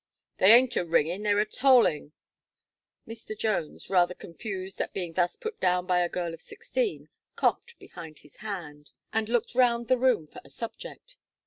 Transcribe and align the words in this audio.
"They 0.39 0.53
aint 0.53 0.75
a 0.77 0.83
ringing; 0.83 1.21
they're 1.21 1.37
a 1.39 1.45
tolling." 1.45 2.13
Mr. 3.07 3.37
Jones, 3.37 3.87
rather 3.87 4.15
confused 4.15 4.81
at 4.81 4.95
being 4.95 5.13
thus 5.13 5.35
put 5.35 5.59
down 5.59 5.85
by 5.85 5.99
a 5.99 6.09
girl 6.09 6.33
of 6.33 6.41
sixteen, 6.41 7.09
coughed 7.35 7.77
behind 7.77 8.17
his 8.25 8.37
hand, 8.37 8.93
and 9.13 9.29
looked 9.29 9.53
round 9.53 9.89
the 9.89 9.99
room 9.99 10.25
for 10.25 10.41
a 10.43 10.49
subject. 10.49 11.17